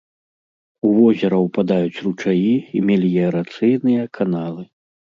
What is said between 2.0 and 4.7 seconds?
ручаі і меліярацыйныя каналы.